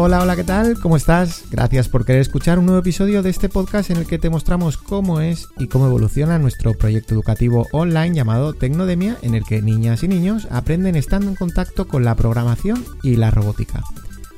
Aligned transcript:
Hola, 0.00 0.22
hola, 0.22 0.36
¿qué 0.36 0.44
tal? 0.44 0.78
¿Cómo 0.78 0.96
estás? 0.96 1.42
Gracias 1.50 1.88
por 1.88 2.04
querer 2.04 2.20
escuchar 2.20 2.60
un 2.60 2.66
nuevo 2.66 2.80
episodio 2.80 3.20
de 3.20 3.30
este 3.30 3.48
podcast 3.48 3.90
en 3.90 3.96
el 3.96 4.06
que 4.06 4.20
te 4.20 4.30
mostramos 4.30 4.76
cómo 4.76 5.20
es 5.20 5.48
y 5.58 5.66
cómo 5.66 5.88
evoluciona 5.88 6.38
nuestro 6.38 6.74
proyecto 6.74 7.14
educativo 7.14 7.66
online 7.72 8.14
llamado 8.14 8.52
Tecnodemia, 8.52 9.16
en 9.22 9.34
el 9.34 9.42
que 9.42 9.60
niñas 9.60 10.04
y 10.04 10.08
niños 10.08 10.46
aprenden 10.52 10.94
estando 10.94 11.28
en 11.28 11.34
contacto 11.34 11.88
con 11.88 12.04
la 12.04 12.14
programación 12.14 12.84
y 13.02 13.16
la 13.16 13.32
robótica. 13.32 13.82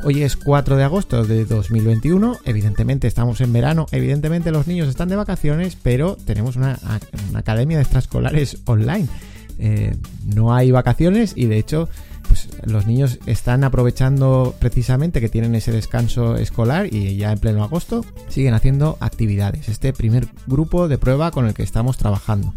Hoy 0.02 0.23
es 0.23 0.38
4 0.38 0.78
de 0.78 0.84
agosto 0.84 1.24
de 1.24 1.45
2021, 1.45 2.38
evidentemente 2.46 3.06
estamos 3.06 3.42
en 3.42 3.52
verano, 3.52 3.84
evidentemente 3.92 4.52
los 4.52 4.66
niños 4.66 4.88
están 4.88 5.10
de 5.10 5.16
vacaciones, 5.16 5.77
pero 5.77 6.16
tenemos 6.16 6.56
una, 6.56 6.79
academia 7.34 7.77
de 7.77 7.82
extraescolares 7.82 8.62
online. 8.65 9.09
Eh, 9.59 9.95
no 10.34 10.54
hay 10.54 10.70
vacaciones 10.70 11.34
y 11.37 11.45
de 11.45 11.59
hecho 11.59 11.90
pues 12.40 12.70
los 12.70 12.86
niños 12.86 13.18
están 13.26 13.64
aprovechando 13.64 14.54
precisamente 14.58 15.20
que 15.20 15.28
tienen 15.28 15.54
ese 15.54 15.72
descanso 15.72 16.36
escolar 16.36 16.92
y 16.92 17.16
ya 17.16 17.32
en 17.32 17.38
pleno 17.38 17.64
agosto 17.64 18.04
siguen 18.28 18.54
haciendo 18.54 18.96
actividades. 19.00 19.68
Este 19.68 19.92
primer 19.92 20.28
grupo 20.46 20.88
de 20.88 20.98
prueba 20.98 21.30
con 21.30 21.46
el 21.46 21.54
que 21.54 21.62
estamos 21.62 21.96
trabajando. 21.96 22.54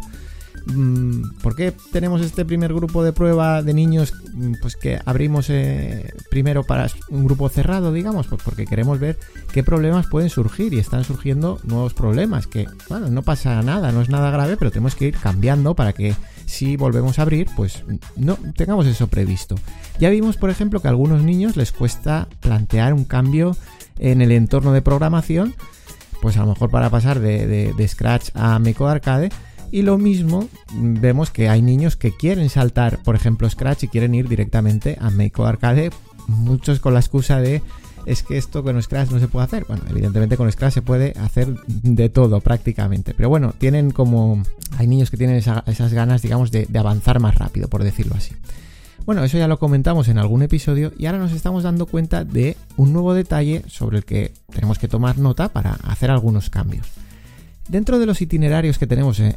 Mm, 0.65 1.39
¿Por 1.41 1.55
qué 1.55 1.73
tenemos 1.91 2.21
este 2.21 2.45
primer 2.45 2.73
grupo 2.73 3.03
de 3.03 3.11
prueba 3.11 3.61
de 3.63 3.73
niños 3.73 4.13
mm, 4.33 4.53
pues 4.61 4.77
que 4.77 4.99
abrimos 5.03 5.49
eh, 5.49 6.13
primero 6.29 6.63
para 6.63 6.87
un 7.09 7.25
grupo 7.25 7.49
cerrado, 7.49 7.91
digamos? 7.91 8.27
Pues 8.27 8.41
porque 8.43 8.65
queremos 8.65 8.99
ver 8.99 9.17
qué 9.51 9.63
problemas 9.63 10.07
pueden 10.07 10.29
surgir 10.29 10.73
y 10.73 10.79
están 10.79 11.03
surgiendo 11.03 11.59
nuevos 11.63 11.93
problemas 11.93 12.47
que, 12.47 12.67
bueno, 12.87 13.09
no 13.09 13.23
pasa 13.23 13.61
nada, 13.61 13.91
no 13.91 14.01
es 14.01 14.09
nada 14.09 14.31
grave, 14.31 14.55
pero 14.55 14.71
tenemos 14.71 14.95
que 14.95 15.07
ir 15.07 15.17
cambiando 15.17 15.75
para 15.75 15.91
que 15.91 16.15
si 16.45 16.77
volvemos 16.77 17.19
a 17.19 17.23
abrir, 17.23 17.47
pues 17.55 17.83
no 18.15 18.37
tengamos 18.55 18.85
eso 18.85 19.07
previsto. 19.07 19.55
Ya 19.99 20.09
vimos, 20.09 20.37
por 20.37 20.49
ejemplo, 20.49 20.81
que 20.81 20.87
a 20.87 20.91
algunos 20.91 21.23
niños 21.23 21.55
les 21.55 21.71
cuesta 21.71 22.27
plantear 22.39 22.93
un 22.93 23.05
cambio 23.05 23.55
en 23.99 24.21
el 24.21 24.31
entorno 24.31 24.73
de 24.73 24.81
programación, 24.81 25.55
pues 26.21 26.37
a 26.37 26.41
lo 26.41 26.47
mejor 26.47 26.69
para 26.69 26.89
pasar 26.89 27.19
de, 27.19 27.87
Scratch 27.87 28.29
a 28.33 28.59
Meco 28.59 28.87
Arcade. 28.87 29.29
Y 29.71 29.81
lo 29.81 29.97
mismo 29.97 30.47
vemos 30.73 31.31
que 31.31 31.49
hay 31.49 31.63
niños 31.63 31.95
que 31.95 32.15
quieren 32.15 32.49
saltar, 32.49 32.99
por 33.03 33.15
ejemplo, 33.15 33.49
Scratch 33.49 33.83
y 33.83 33.87
quieren 33.87 34.13
ir 34.13 34.29
directamente 34.29 34.97
a 35.01 35.09
Meco 35.09 35.45
Arcade, 35.45 35.89
muchos 36.27 36.79
con 36.79 36.93
la 36.93 36.99
excusa 36.99 37.39
de 37.39 37.61
es 38.05 38.23
que 38.23 38.37
esto 38.37 38.63
con 38.63 38.81
Scratch 38.81 39.11
no 39.11 39.19
se 39.19 39.27
puede 39.27 39.45
hacer. 39.45 39.65
Bueno, 39.67 39.83
evidentemente 39.89 40.37
con 40.37 40.51
Scratch 40.51 40.73
se 40.73 40.81
puede 40.81 41.13
hacer 41.19 41.53
de 41.67 42.09
todo 42.09 42.41
prácticamente. 42.41 43.13
Pero 43.13 43.29
bueno, 43.29 43.53
tienen 43.57 43.91
como... 43.91 44.43
Hay 44.77 44.87
niños 44.87 45.11
que 45.11 45.17
tienen 45.17 45.35
esas 45.37 45.93
ganas, 45.93 46.21
digamos, 46.21 46.51
de, 46.51 46.65
de 46.67 46.79
avanzar 46.79 47.19
más 47.19 47.35
rápido, 47.35 47.67
por 47.67 47.83
decirlo 47.83 48.15
así. 48.15 48.33
Bueno, 49.05 49.23
eso 49.23 49.37
ya 49.37 49.49
lo 49.49 49.59
comentamos 49.59 50.07
en 50.07 50.17
algún 50.17 50.43
episodio 50.43 50.93
y 50.97 51.07
ahora 51.07 51.17
nos 51.17 51.33
estamos 51.33 51.63
dando 51.63 51.85
cuenta 51.87 52.23
de 52.23 52.55
un 52.77 52.93
nuevo 52.93 53.13
detalle 53.13 53.63
sobre 53.67 53.97
el 53.97 54.05
que 54.05 54.33
tenemos 54.49 54.79
que 54.79 54.87
tomar 54.87 55.17
nota 55.17 55.49
para 55.49 55.73
hacer 55.73 56.09
algunos 56.09 56.49
cambios. 56.49 56.87
Dentro 57.67 57.97
de 57.97 58.05
los 58.05 58.21
itinerarios 58.21 58.77
que 58.77 58.87
tenemos 58.87 59.19
en, 59.19 59.35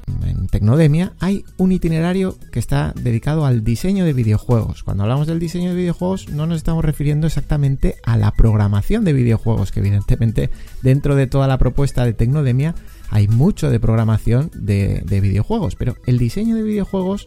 Tecnodemia 0.51 1.13
hay 1.21 1.45
un 1.59 1.71
itinerario 1.71 2.37
que 2.51 2.59
está 2.59 2.93
dedicado 3.01 3.47
al 3.47 3.63
diseño 3.63 4.05
de 4.05 4.13
videojuegos. 4.13 4.83
Cuando 4.83 5.05
hablamos 5.05 5.27
del 5.27 5.39
diseño 5.39 5.71
de 5.71 5.77
videojuegos 5.77 6.29
no 6.29 6.47
nos 6.47 6.59
estamos 6.59 6.85
refiriendo 6.85 7.27
exactamente 7.27 7.97
a 8.05 8.17
la 8.17 8.33
programación 8.33 9.05
de 9.05 9.13
videojuegos, 9.13 9.71
que 9.71 9.81
evidentemente 9.81 10.51
dentro 10.83 11.15
de 11.15 11.27
toda 11.27 11.47
la 11.47 11.59
propuesta 11.59 12.05
de 12.05 12.15
Tecnodemia 12.15 12.75
hay 13.11 13.29
mucho 13.29 13.71
de 13.71 13.81
programación 13.81 14.50
de, 14.55 15.03
de 15.05 15.21
videojuegos, 15.21 15.77
pero 15.77 15.97
el 16.06 16.19
diseño 16.19 16.56
de 16.56 16.62
videojuegos 16.62 17.27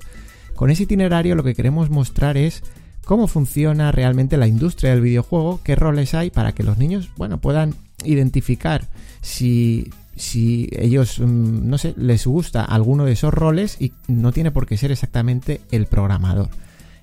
con 0.56 0.69
ese 0.69 0.84
itinerario 0.84 1.35
lo 1.35 1.44
que 1.44 1.56
queremos 1.56 1.90
mostrar 1.90 2.35
es 2.35 2.62
cómo 3.06 3.28
funciona 3.28 3.91
realmente 3.94 4.38
la 4.38 4.47
industria 4.47 4.91
del 4.91 5.02
videojuego, 5.02 5.62
qué 5.63 5.75
roles 5.75 6.13
hay 6.13 6.29
para 6.29 6.52
que 6.52 6.63
los 6.63 6.78
niños, 6.78 7.09
bueno, 7.16 7.40
puedan 7.40 7.73
identificar 8.03 8.88
si 9.22 9.90
si 10.19 10.69
ellos, 10.74 11.19
mm, 11.19 11.69
no 11.69 11.78
sé, 11.78 11.94
les 11.97 12.28
gusta 12.28 12.66
alguno 12.66 13.06
de 13.06 13.13
esos 13.13 13.34
roles 13.34 13.78
y 13.80 13.94
no 14.07 14.34
tiene 14.34 14.52
por 14.52 14.68
qué 14.68 14.75
ser 14.75 14.91
exactamente 14.91 15.62
el 15.72 15.85
programador. 15.85 16.50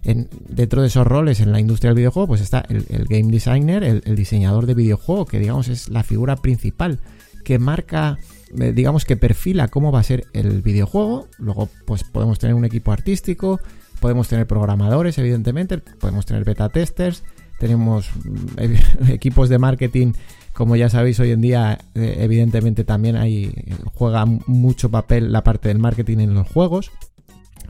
En, 0.04 0.28
dentro 0.49 0.82
de 0.82 0.88
esos 0.88 1.06
roles 1.06 1.41
en 1.41 1.50
la 1.50 1.59
industria 1.59 1.88
del 1.88 1.97
videojuego, 1.97 2.28
pues 2.28 2.43
está 2.43 2.65
el, 2.69 3.06
game 3.09 3.32
designer, 3.32 3.82
el, 3.82 4.16
diseñador 4.16 4.66
de 4.66 4.75
videojuego, 4.75 5.25
que 5.25 5.41
digamos 5.41 5.69
es 5.69 5.88
la 5.88 6.03
figura 6.03 6.37
principal 6.37 7.00
que 7.43 7.59
marca, 7.59 8.19
eh, 8.60 8.72
digamos 8.72 9.06
que 9.06 9.16
perfila 9.16 9.69
cómo 9.69 9.91
va 9.91 10.00
a 10.00 10.05
ser 10.05 10.26
el 10.34 10.60
videojuego. 10.60 11.28
Luego, 11.38 11.71
pues 11.87 12.05
podemos 12.05 12.38
tener 12.38 12.55
un 12.55 12.66
equipo 12.66 12.93
artístico, 12.93 13.60
podemos 13.99 14.28
tener 14.28 14.47
programadores, 14.47 15.16
evidentemente, 15.16 15.78
podemos 15.78 16.26
tener 16.26 16.44
beta 16.44 16.69
testers, 16.69 17.25
tenemos 17.59 18.11
mm, 18.25 19.09
equipos 19.11 19.49
de 19.49 19.59
marketing 19.59 20.12
como 20.56 20.75
ya 20.75 20.89
sabéis, 20.89 21.21
hoy 21.21 21.33
en 21.33 21.43
día, 21.43 21.78
eh, 21.94 22.17
evidentemente, 22.21 22.83
también 22.83 23.17
hay, 23.17 23.53
juega 23.93 24.25
mucho 24.25 24.91
papel 24.91 25.31
la 25.31 25.44
parte 25.44 25.69
del 25.69 25.78
marketing 25.78 26.17
en 26.21 26.33
los 26.33 26.49
juegos. 26.49 26.93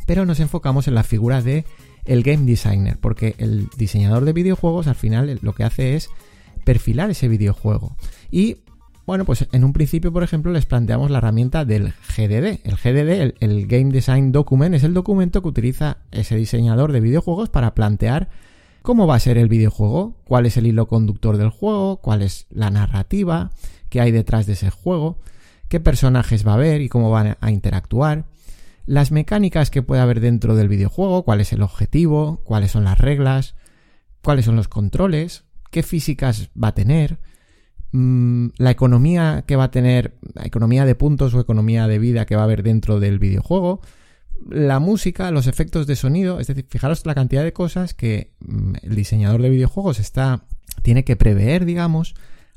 Pero 0.07 0.25
nos 0.25 0.39
enfocamos 0.39 0.87
en 0.87 0.95
la 0.95 1.03
figura 1.03 1.43
de 1.43 1.65
el 2.05 2.23
game 2.23 2.45
designer, 2.45 2.97
porque 3.01 3.35
el 3.39 3.69
diseñador 3.77 4.25
de 4.25 4.33
videojuegos 4.33 4.87
al 4.87 4.95
final 4.95 5.41
lo 5.43 5.53
que 5.53 5.65
hace 5.65 5.97
es 5.97 6.09
perfilar 6.65 7.11
ese 7.11 7.27
videojuego. 7.27 7.97
Y 8.31 8.59
bueno, 9.05 9.25
pues 9.25 9.49
en 9.51 9.65
un 9.65 9.73
principio, 9.73 10.13
por 10.13 10.23
ejemplo, 10.23 10.53
les 10.53 10.67
planteamos 10.67 11.11
la 11.11 11.19
herramienta 11.19 11.65
del 11.65 11.93
GDD. 12.17 12.61
El 12.63 12.77
GDD, 12.77 13.35
el, 13.41 13.67
Game 13.67 13.93
Design 13.93 14.31
Document, 14.31 14.77
es 14.77 14.85
el 14.85 14.95
documento 14.95 15.43
que 15.43 15.49
utiliza 15.49 15.99
ese 16.13 16.37
diseñador 16.37 16.93
de 16.93 17.01
videojuegos 17.01 17.49
para 17.49 17.75
plantear 17.75 18.29
cómo 18.87 19.09
va 19.09 19.17
a 19.17 19.21
ser 19.21 19.37
el 19.37 19.49
videojuego, 19.49 20.15
cuál 20.29 20.47
es 20.47 20.57
el 20.57 20.69
hilo 20.69 20.87
conductor 20.87 21.39
del 21.39 21.51
juego, 21.51 21.97
cuál 21.97 22.23
es 22.23 22.47
la 22.51 22.71
narrativa 22.71 23.51
que 23.91 24.01
hay 24.01 24.13
detrás 24.13 24.47
de 24.47 24.53
ese 24.53 24.71
juego, 24.71 25.19
qué 25.69 25.81
personajes 25.81 26.47
va 26.47 26.53
a 26.53 26.55
haber 26.55 26.81
y 26.81 26.89
cómo 26.89 27.11
van 27.11 27.37
a 27.41 27.51
interactuar, 27.51 28.27
las 28.85 29.11
mecánicas 29.11 29.71
que 29.71 29.83
puede 29.83 30.03
haber 30.03 30.21
dentro 30.21 30.55
del 30.55 30.69
videojuego, 30.69 31.25
cuál 31.25 31.41
es 31.41 31.53
el 31.53 31.63
objetivo, 31.63 32.43
cuáles 32.45 32.71
son 32.71 32.85
las 32.85 32.99
reglas, 32.99 33.57
cuáles 34.23 34.45
son 34.45 34.55
los 34.55 34.69
controles, 34.69 35.43
qué 35.73 35.83
físicas 35.83 36.51
va 36.57 36.69
a 36.69 36.75
tener, 36.75 37.19
mm, 37.91 38.51
la 38.57 38.71
economía 38.71 39.43
que 39.49 39.57
va 39.57 39.65
a 39.65 39.71
tener, 39.73 40.17
la 40.33 40.47
economía 40.47 40.85
de 40.85 40.95
puntos 40.95 41.35
o 41.35 41.41
economía 41.41 41.89
de 41.89 41.99
vida 41.99 42.25
que 42.25 42.37
va 42.37 42.43
a 42.43 42.45
haber 42.45 42.63
dentro 42.63 43.01
del 43.01 43.19
videojuego, 43.19 43.81
la 44.49 44.79
música, 44.79 45.31
los 45.31 45.47
efectos 45.47 45.87
de 45.87 45.97
sonido, 45.97 46.41
es 46.41 46.47
decir, 46.47 46.67
fijaros 46.69 47.05
la 47.07 47.15
cantidad 47.15 47.43
de 47.43 47.53
cosas 47.53 47.95
que 47.95 48.33
mm, 48.41 48.75
el 48.83 48.95
diseñador 48.95 49.43
de 49.43 49.51
videojuegos 49.51 49.99
está 49.99 50.45
tiene 50.83 51.05
que 51.05 51.17
prever, 51.17 51.65
digamos, 51.65 52.15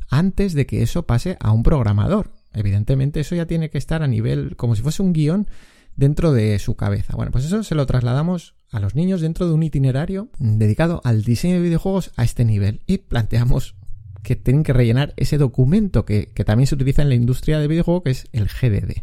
antes 0.09 0.53
de 0.53 0.65
que 0.65 0.81
eso 0.81 1.03
pase 1.05 1.37
a 1.39 1.51
un 1.51 1.63
programador. 1.63 2.31
Evidentemente 2.53 3.19
eso 3.19 3.35
ya 3.35 3.45
tiene 3.45 3.69
que 3.69 3.77
estar 3.77 4.03
a 4.03 4.07
nivel 4.07 4.55
como 4.55 4.75
si 4.75 4.81
fuese 4.81 5.01
un 5.01 5.13
guion 5.13 5.47
dentro 5.95 6.31
de 6.31 6.57
su 6.59 6.75
cabeza. 6.75 7.15
Bueno, 7.15 7.31
pues 7.31 7.45
eso 7.45 7.63
se 7.63 7.75
lo 7.75 7.85
trasladamos 7.85 8.55
a 8.71 8.79
los 8.79 8.95
niños 8.95 9.21
dentro 9.21 9.47
de 9.47 9.53
un 9.53 9.63
itinerario 9.63 10.29
dedicado 10.39 11.01
al 11.03 11.23
diseño 11.23 11.55
de 11.55 11.61
videojuegos 11.61 12.11
a 12.15 12.23
este 12.23 12.45
nivel 12.45 12.81
y 12.87 12.99
planteamos 12.99 13.75
que 14.23 14.35
tienen 14.35 14.63
que 14.63 14.73
rellenar 14.73 15.13
ese 15.17 15.37
documento 15.37 16.05
que, 16.05 16.31
también 16.45 16.67
se 16.67 16.75
utiliza 16.75 17.01
en 17.01 17.09
la 17.09 17.15
industria 17.15 17.59
de 17.59 17.67
videojuego 17.67 18.03
que 18.03 18.11
es 18.11 18.27
el 18.31 18.47
GDD. 18.47 19.01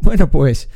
Bueno, 0.00 0.30
pues 0.30 0.68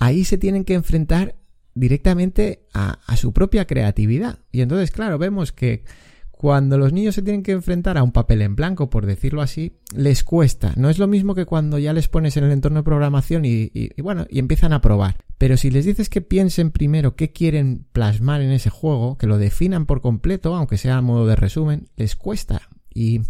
ahí 0.00 0.24
se 0.24 0.38
tienen 0.38 0.64
que 0.64 0.74
enfrentar 0.74 1.36
directamente 1.74 2.66
a, 2.74 2.98
su 3.16 3.32
propia 3.32 3.66
creatividad. 3.66 4.40
Y 4.50 4.62
entonces, 4.62 4.90
claro, 4.90 5.18
vemos 5.18 5.52
que 5.52 5.84
cuando 6.30 6.78
los 6.78 6.92
niños 6.92 7.14
se 7.14 7.22
tienen 7.22 7.42
que 7.42 7.52
enfrentar 7.52 7.98
a 7.98 8.02
un 8.02 8.12
papel 8.12 8.40
en 8.40 8.56
blanco, 8.56 8.88
por 8.88 9.04
decirlo 9.04 9.42
así, 9.42 9.76
les 9.94 10.24
cuesta. 10.24 10.72
No 10.76 10.88
es 10.88 10.98
lo 10.98 11.06
mismo 11.06 11.34
que 11.34 11.44
cuando 11.44 11.78
ya 11.78 11.92
les 11.92 12.08
pones 12.08 12.36
en 12.38 12.44
el 12.44 12.50
entorno 12.50 12.80
de 12.80 12.84
programación 12.84 13.44
y, 13.44 13.70
y, 13.74 14.00
bueno, 14.00 14.26
y 14.30 14.38
empiezan 14.38 14.72
a 14.72 14.80
probar. 14.80 15.18
Pero 15.36 15.58
si 15.58 15.70
les 15.70 15.84
dices 15.84 16.08
que 16.08 16.22
piensen 16.22 16.70
primero 16.70 17.14
qué 17.14 17.30
quieren 17.30 17.86
plasmar 17.92 18.40
en 18.40 18.52
ese 18.52 18.70
juego, 18.70 19.18
que 19.18 19.26
lo 19.26 19.36
definan 19.36 19.84
por 19.84 20.00
completo, 20.00 20.56
aunque 20.56 20.78
sea 20.78 20.96
a 20.96 21.02
modo 21.02 21.26
de 21.26 21.36
resumen, 21.36 21.88
les 21.96 22.16
cuesta. 22.16 22.62
Y, 22.92 23.20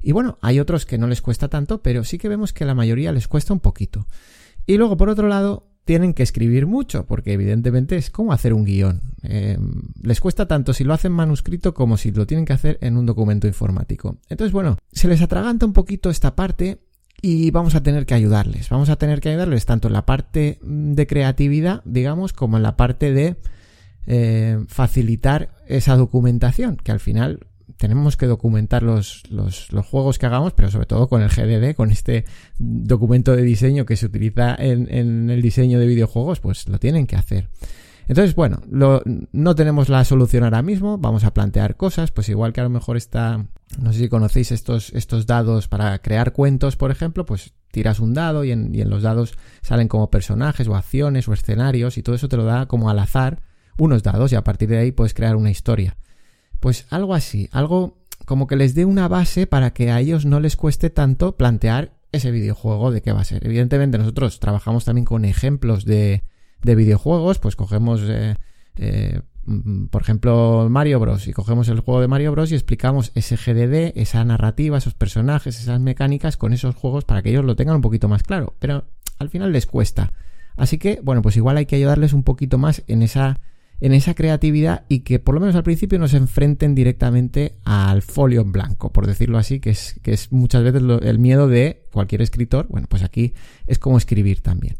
y 0.00 0.10
bueno, 0.10 0.36
hay 0.42 0.58
otros 0.58 0.84
que 0.84 0.98
no 0.98 1.06
les 1.06 1.22
cuesta 1.22 1.48
tanto, 1.48 1.80
pero 1.80 2.02
sí 2.02 2.18
que 2.18 2.28
vemos 2.28 2.52
que 2.52 2.64
la 2.64 2.74
mayoría 2.74 3.12
les 3.12 3.28
cuesta 3.28 3.52
un 3.52 3.60
poquito. 3.60 4.08
Y 4.66 4.76
luego, 4.76 4.96
por 4.96 5.08
otro 5.08 5.28
lado, 5.28 5.71
tienen 5.84 6.14
que 6.14 6.22
escribir 6.22 6.66
mucho, 6.66 7.06
porque 7.06 7.32
evidentemente 7.32 7.96
es 7.96 8.10
como 8.10 8.32
hacer 8.32 8.54
un 8.54 8.64
guion. 8.64 9.00
Eh, 9.22 9.58
les 10.02 10.20
cuesta 10.20 10.46
tanto 10.46 10.72
si 10.72 10.84
lo 10.84 10.94
hacen 10.94 11.12
manuscrito 11.12 11.74
como 11.74 11.96
si 11.96 12.12
lo 12.12 12.26
tienen 12.26 12.44
que 12.44 12.52
hacer 12.52 12.78
en 12.80 12.96
un 12.96 13.06
documento 13.06 13.46
informático. 13.46 14.16
Entonces, 14.28 14.52
bueno, 14.52 14.78
se 14.92 15.08
les 15.08 15.22
atraganta 15.22 15.66
un 15.66 15.72
poquito 15.72 16.10
esta 16.10 16.36
parte 16.36 16.78
y 17.20 17.50
vamos 17.50 17.74
a 17.74 17.82
tener 17.82 18.06
que 18.06 18.14
ayudarles. 18.14 18.68
Vamos 18.68 18.88
a 18.90 18.96
tener 18.96 19.20
que 19.20 19.30
ayudarles 19.30 19.66
tanto 19.66 19.88
en 19.88 19.94
la 19.94 20.06
parte 20.06 20.58
de 20.62 21.06
creatividad, 21.06 21.82
digamos, 21.84 22.32
como 22.32 22.56
en 22.56 22.62
la 22.62 22.76
parte 22.76 23.12
de 23.12 23.36
eh, 24.06 24.58
facilitar 24.66 25.50
esa 25.66 25.96
documentación, 25.96 26.76
que 26.76 26.92
al 26.92 27.00
final 27.00 27.46
tenemos 27.82 28.16
que 28.16 28.26
documentar 28.26 28.84
los, 28.84 29.24
los, 29.28 29.68
juegos 29.90 30.16
que 30.16 30.26
hagamos, 30.26 30.52
pero 30.52 30.70
sobre 30.70 30.86
todo 30.86 31.08
con 31.08 31.20
el 31.20 31.30
GDD, 31.30 31.74
con 31.74 31.90
este 31.90 32.26
documento 32.56 33.34
de 33.34 33.42
diseño 33.42 33.86
que 33.86 33.96
se 33.96 34.06
utiliza 34.06 34.54
en, 34.54 34.86
en, 34.88 35.30
el 35.30 35.42
diseño 35.42 35.80
de 35.80 35.88
videojuegos, 35.88 36.38
pues 36.38 36.68
lo 36.68 36.78
tienen 36.78 37.08
que 37.08 37.16
hacer. 37.16 37.48
Entonces, 38.06 38.36
bueno, 38.36 38.62
no 38.68 39.54
tenemos 39.56 39.88
la 39.88 40.04
solución 40.04 40.44
ahora 40.44 40.62
mismo, 40.62 40.96
vamos 40.96 41.24
a 41.24 41.34
plantear 41.34 41.76
cosas, 41.76 42.12
pues 42.12 42.28
igual 42.28 42.52
que 42.52 42.60
a 42.60 42.64
lo 42.64 42.70
mejor 42.70 42.96
está, 42.96 43.48
no 43.80 43.92
sé 43.92 43.98
si 43.98 44.08
conocéis 44.08 44.52
estos, 44.52 44.92
estos 44.92 45.26
dados 45.26 45.66
para 45.66 45.98
crear 45.98 46.32
cuentos, 46.32 46.76
por 46.76 46.92
ejemplo, 46.92 47.26
pues 47.26 47.52
tiras 47.72 47.98
un 47.98 48.14
dado 48.14 48.44
y 48.44 48.52
en, 48.52 48.72
y 48.72 48.80
en 48.82 48.90
los 48.90 49.02
dados 49.02 49.36
salen 49.62 49.88
como 49.88 50.08
personajes 50.08 50.68
o 50.68 50.76
acciones 50.76 51.26
o 51.26 51.32
escenarios 51.32 51.98
y 51.98 52.04
todo 52.04 52.14
eso 52.14 52.28
te 52.28 52.36
lo 52.36 52.44
da 52.44 52.66
como 52.66 52.90
al 52.90 53.00
azar 53.00 53.42
unos 53.76 54.04
dados 54.04 54.30
y 54.30 54.36
a 54.36 54.44
partir 54.44 54.68
de 54.68 54.78
ahí 54.78 54.92
puedes 54.92 55.14
crear 55.14 55.34
una 55.34 55.50
historia. 55.50 55.96
Pues 56.62 56.86
algo 56.90 57.12
así, 57.12 57.48
algo 57.50 57.98
como 58.24 58.46
que 58.46 58.54
les 58.54 58.76
dé 58.76 58.84
una 58.84 59.08
base 59.08 59.48
para 59.48 59.72
que 59.72 59.90
a 59.90 59.98
ellos 59.98 60.26
no 60.26 60.38
les 60.38 60.54
cueste 60.54 60.90
tanto 60.90 61.36
plantear 61.36 61.98
ese 62.12 62.30
videojuego 62.30 62.92
de 62.92 63.02
qué 63.02 63.10
va 63.10 63.22
a 63.22 63.24
ser. 63.24 63.44
Evidentemente 63.44 63.98
nosotros 63.98 64.38
trabajamos 64.38 64.84
también 64.84 65.04
con 65.04 65.24
ejemplos 65.24 65.84
de, 65.84 66.22
de 66.62 66.74
videojuegos, 66.76 67.40
pues 67.40 67.56
cogemos, 67.56 68.02
eh, 68.04 68.36
eh, 68.76 69.22
por 69.90 70.02
ejemplo, 70.02 70.68
Mario 70.70 71.00
Bros. 71.00 71.26
y 71.26 71.32
cogemos 71.32 71.66
el 71.66 71.80
juego 71.80 72.00
de 72.00 72.06
Mario 72.06 72.30
Bros. 72.30 72.52
y 72.52 72.54
explicamos 72.54 73.10
ese 73.16 73.34
GDD, 73.34 73.98
esa 74.00 74.24
narrativa, 74.24 74.78
esos 74.78 74.94
personajes, 74.94 75.58
esas 75.58 75.80
mecánicas 75.80 76.36
con 76.36 76.52
esos 76.52 76.76
juegos 76.76 77.04
para 77.04 77.22
que 77.22 77.30
ellos 77.30 77.44
lo 77.44 77.56
tengan 77.56 77.74
un 77.74 77.82
poquito 77.82 78.06
más 78.06 78.22
claro. 78.22 78.54
Pero 78.60 78.84
al 79.18 79.30
final 79.30 79.50
les 79.50 79.66
cuesta. 79.66 80.12
Así 80.54 80.78
que, 80.78 81.00
bueno, 81.02 81.22
pues 81.22 81.36
igual 81.36 81.56
hay 81.56 81.66
que 81.66 81.74
ayudarles 81.74 82.12
un 82.12 82.22
poquito 82.22 82.56
más 82.56 82.84
en 82.86 83.02
esa 83.02 83.40
en 83.82 83.92
esa 83.94 84.14
creatividad 84.14 84.84
y 84.88 85.00
que 85.00 85.18
por 85.18 85.34
lo 85.34 85.40
menos 85.40 85.56
al 85.56 85.64
principio 85.64 85.98
no 85.98 86.06
se 86.06 86.16
enfrenten 86.16 86.76
directamente 86.76 87.56
al 87.64 88.02
folio 88.02 88.40
en 88.40 88.52
blanco, 88.52 88.92
por 88.92 89.08
decirlo 89.08 89.38
así, 89.38 89.58
que 89.58 89.70
es, 89.70 89.96
que 90.02 90.12
es 90.12 90.30
muchas 90.30 90.62
veces 90.62 90.80
el 91.02 91.18
miedo 91.18 91.48
de 91.48 91.82
cualquier 91.92 92.22
escritor. 92.22 92.68
Bueno, 92.68 92.86
pues 92.88 93.02
aquí 93.02 93.34
es 93.66 93.80
como 93.80 93.98
escribir 93.98 94.40
también. 94.40 94.76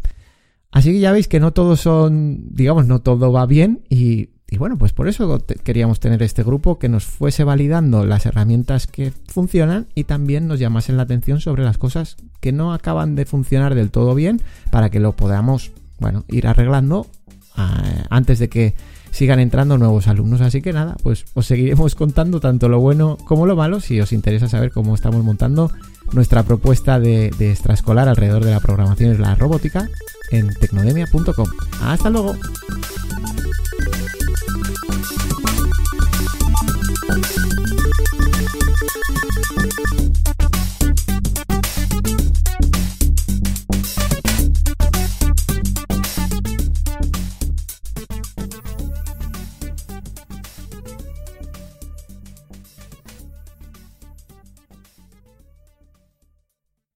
Así 0.71 0.93
que 0.93 1.01
ya 1.01 1.11
veis 1.11 1.27
que 1.27 1.41
no 1.41 1.53
todos 1.53 1.81
son, 1.81 2.55
digamos, 2.55 2.87
no 2.87 3.01
todo 3.01 3.33
va 3.33 3.45
bien 3.45 3.83
y, 3.91 4.29
bueno, 4.57 4.79
pues 4.79 4.93
por 4.93 5.09
eso 5.09 5.45
queríamos 5.65 5.99
tener 5.99 6.23
este 6.23 6.45
grupo 6.45 6.79
que 6.79 6.89
nos 6.89 7.05
fuese 7.05 7.43
validando 7.43 8.07
las 8.07 8.25
herramientas 8.25 8.87
que 8.87 9.13
funcionan 9.27 9.89
y 9.97 10.05
también 10.05 10.47
nos 10.47 10.61
llamasen 10.61 10.97
la 10.97 11.03
atención 11.03 11.41
sobre 11.41 11.65
las 11.65 11.77
cosas 11.77 12.19
que 12.39 12.53
no 12.53 12.73
acaban 12.73 13.17
de 13.17 13.27
funcionar 13.27 13.75
del 13.75 13.91
todo 13.91 14.15
bien 14.15 14.41
para 14.71 14.91
que 14.91 15.01
lo 15.01 15.13
podamos, 15.13 15.73
bueno, 15.99 16.25
ir 16.29 16.47
arreglando 16.47 17.09
antes 17.55 18.39
de 18.39 18.49
que 18.49 18.75
sigan 19.11 19.39
entrando 19.39 19.79
nuevos 19.79 20.09
alumnos. 20.09 20.41
Así 20.41 20.63
que 20.63 20.73
nada, 20.73 20.97
pues 21.03 21.25
os 21.35 21.47
seguiremos 21.47 21.95
contando 21.97 22.41
tanto 22.41 22.69
lo 22.69 22.81
bueno 22.81 23.17
como 23.25 23.47
lo 23.47 23.55
malo 23.55 23.81
si 23.81 24.01
os 24.01 24.13
interesa 24.13 24.49
saber 24.49 24.73
cómo 24.73 24.95
estamos 24.95 25.23
montando 25.23 25.71
nuestra 26.13 26.43
propuesta 26.43 26.99
de, 26.99 27.29
extraescolar 27.39 28.09
alrededor 28.09 28.45
de 28.45 28.51
la 28.51 28.61
programación 28.61 29.15
y 29.15 29.19
la 29.19 29.35
robótica 29.35 29.89
en 30.31 30.53
tecnodemia.com. 30.55 31.49
Hasta 31.83 32.11
luego. 32.11 32.35